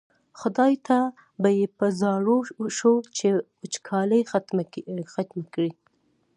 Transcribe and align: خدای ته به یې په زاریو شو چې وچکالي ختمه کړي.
خدای 0.39 0.73
ته 0.87 0.97
به 1.41 1.49
یې 1.57 1.67
په 1.77 1.85
زاریو 1.99 2.37
شو 2.77 2.93
چې 3.17 3.27
وچکالي 3.61 4.21
ختمه 5.13 5.43
کړي. 5.53 5.71